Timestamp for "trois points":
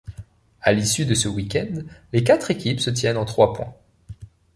3.25-3.75